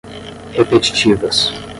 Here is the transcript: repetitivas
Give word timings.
repetitivas 0.57 1.53